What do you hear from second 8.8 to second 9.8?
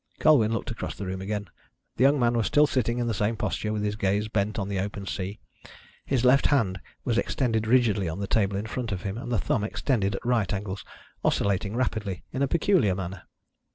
of him, with the thumb,